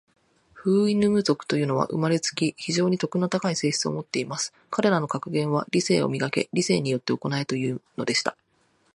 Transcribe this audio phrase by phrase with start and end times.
[0.53, 4.51] フウイヌム族というのは、生れつき、非常に徳の高い性質を持っています。
[4.71, 6.49] 彼等の格言は、『理性を磨け。
[6.53, 8.35] 理性によって行え。』というのでした。